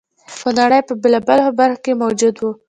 [0.41, 2.43] په نړۍ په بېلابېلو برخو کې موجود و